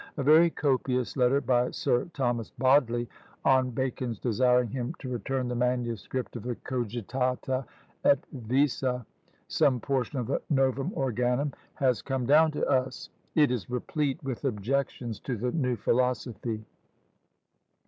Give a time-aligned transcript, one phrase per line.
[0.17, 3.07] A very copious letter by Sir Thomas Bodley
[3.45, 7.63] on Bacon's desiring him to return the manuscript of the Cogitata
[8.03, 9.05] et Visa,
[9.47, 14.43] some portion of the Novum Organum, has come down to us; it is replete with
[14.43, 16.65] objections to the new philosophy.